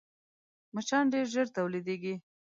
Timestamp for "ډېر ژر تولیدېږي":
1.13-2.15